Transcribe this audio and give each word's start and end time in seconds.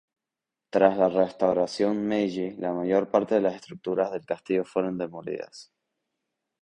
Tras 0.71 0.97
la 0.97 1.09
restauración 1.09 2.07
Meiji, 2.07 2.53
la 2.55 2.73
mayor 2.73 3.11
parte 3.11 3.35
de 3.35 3.41
las 3.41 3.53
estructuras 3.53 4.11
de 4.11 4.21
castillo 4.25 4.65
fueron 4.65 4.97
demolidas. 4.97 5.71